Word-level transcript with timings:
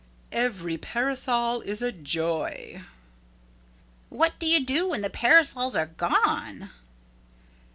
"Every 0.31 0.79
parasol 0.79 1.61
is 1.61 1.83
a 1.83 1.91
joy." 1.91 2.81
"What 4.09 4.33
do 4.39 4.47
you 4.47 4.65
do 4.65 4.89
when 4.89 5.01
the 5.01 5.11
parasols 5.11 5.75
are 5.75 5.85
gone?" 5.95 6.71